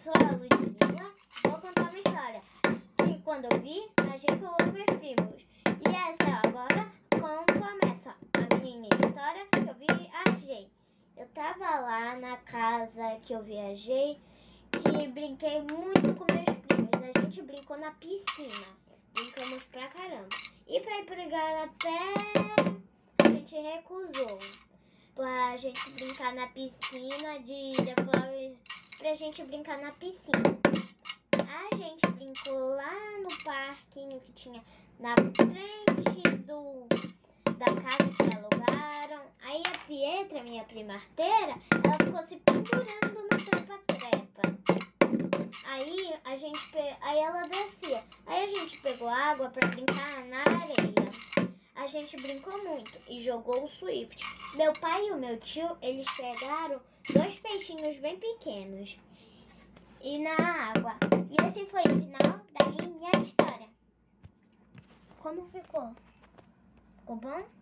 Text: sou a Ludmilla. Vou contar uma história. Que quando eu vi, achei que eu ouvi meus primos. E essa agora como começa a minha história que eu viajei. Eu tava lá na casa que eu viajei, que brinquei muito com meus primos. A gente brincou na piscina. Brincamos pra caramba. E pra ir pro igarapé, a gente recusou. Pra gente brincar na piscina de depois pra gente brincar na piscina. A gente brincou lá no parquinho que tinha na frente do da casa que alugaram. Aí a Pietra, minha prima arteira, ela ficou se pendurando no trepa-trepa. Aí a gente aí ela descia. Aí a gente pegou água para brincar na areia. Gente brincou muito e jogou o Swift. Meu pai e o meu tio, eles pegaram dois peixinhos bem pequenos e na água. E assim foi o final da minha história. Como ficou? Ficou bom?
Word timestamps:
sou 0.00 0.14
a 0.14 0.32
Ludmilla. 0.32 1.12
Vou 1.44 1.58
contar 1.60 1.82
uma 1.82 1.98
história. 1.98 2.40
Que 3.04 3.18
quando 3.22 3.44
eu 3.52 3.60
vi, 3.60 3.86
achei 4.14 4.34
que 4.34 4.42
eu 4.42 4.50
ouvi 4.58 4.72
meus 4.72 4.98
primos. 4.98 5.42
E 5.66 5.88
essa 5.94 6.48
agora 6.48 6.90
como 7.10 7.44
começa 7.44 8.14
a 8.32 8.56
minha 8.56 8.88
história 8.88 9.46
que 9.52 9.58
eu 9.58 9.74
viajei. 9.74 10.70
Eu 11.18 11.28
tava 11.34 11.80
lá 11.80 12.16
na 12.16 12.38
casa 12.38 13.18
que 13.20 13.34
eu 13.34 13.42
viajei, 13.42 14.18
que 14.72 15.08
brinquei 15.08 15.60
muito 15.60 16.14
com 16.14 16.32
meus 16.32 16.58
primos. 16.66 17.14
A 17.14 17.20
gente 17.20 17.42
brincou 17.42 17.76
na 17.76 17.90
piscina. 17.90 18.68
Brincamos 19.12 19.62
pra 19.64 19.86
caramba. 19.88 20.28
E 20.66 20.80
pra 20.80 20.98
ir 20.98 21.04
pro 21.04 21.20
igarapé, 21.20 22.14
a 23.18 23.28
gente 23.28 23.54
recusou. 23.54 24.38
Pra 25.14 25.58
gente 25.58 25.90
brincar 25.90 26.32
na 26.34 26.46
piscina 26.46 27.38
de 27.40 27.76
depois 27.82 28.79
pra 29.10 29.16
gente 29.16 29.42
brincar 29.42 29.76
na 29.78 29.90
piscina. 29.90 30.40
A 31.32 31.74
gente 31.74 32.06
brincou 32.12 32.76
lá 32.76 33.18
no 33.20 33.44
parquinho 33.44 34.20
que 34.20 34.32
tinha 34.34 34.62
na 35.00 35.16
frente 35.16 36.36
do 36.46 36.86
da 37.58 37.66
casa 37.66 38.08
que 38.16 38.36
alugaram. 38.36 39.22
Aí 39.42 39.62
a 39.66 39.78
Pietra, 39.84 40.44
minha 40.44 40.62
prima 40.62 40.94
arteira, 40.94 41.56
ela 41.84 41.94
ficou 42.04 42.22
se 42.22 42.36
pendurando 42.36 43.22
no 43.22 43.36
trepa-trepa. 43.36 44.42
Aí 45.66 46.14
a 46.24 46.36
gente 46.36 46.78
aí 47.00 47.18
ela 47.18 47.42
descia. 47.48 48.04
Aí 48.26 48.44
a 48.44 48.58
gente 48.60 48.78
pegou 48.78 49.08
água 49.08 49.50
para 49.50 49.66
brincar 49.66 50.24
na 50.26 50.38
areia. 50.38 51.29
Gente 51.90 52.16
brincou 52.16 52.56
muito 52.62 53.00
e 53.08 53.20
jogou 53.20 53.64
o 53.64 53.68
Swift. 53.68 54.24
Meu 54.54 54.76
pai 54.76 55.08
e 55.08 55.10
o 55.10 55.18
meu 55.18 55.40
tio, 55.40 55.76
eles 55.82 56.08
pegaram 56.12 56.80
dois 57.08 57.36
peixinhos 57.38 57.98
bem 57.98 58.16
pequenos 58.16 58.96
e 60.00 60.18
na 60.18 60.70
água. 60.70 60.94
E 61.28 61.44
assim 61.44 61.66
foi 61.66 61.82
o 61.82 62.00
final 62.00 62.40
da 62.52 62.64
minha 62.70 63.10
história. 63.20 63.68
Como 65.18 65.44
ficou? 65.48 65.92
Ficou 67.00 67.16
bom? 67.16 67.59